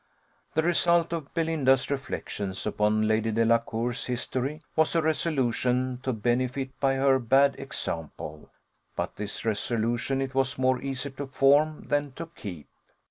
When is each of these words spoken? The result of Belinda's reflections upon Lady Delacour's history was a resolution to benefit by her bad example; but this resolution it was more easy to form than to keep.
The 0.55 0.63
result 0.63 1.13
of 1.13 1.31
Belinda's 1.35 1.91
reflections 1.91 2.65
upon 2.65 3.07
Lady 3.07 3.31
Delacour's 3.31 4.07
history 4.07 4.63
was 4.75 4.95
a 4.95 5.01
resolution 5.03 5.99
to 6.01 6.11
benefit 6.11 6.71
by 6.79 6.95
her 6.95 7.19
bad 7.19 7.53
example; 7.59 8.49
but 8.95 9.17
this 9.17 9.45
resolution 9.45 10.19
it 10.19 10.33
was 10.33 10.57
more 10.57 10.81
easy 10.81 11.11
to 11.11 11.27
form 11.27 11.83
than 11.87 12.13
to 12.13 12.25
keep. 12.25 12.67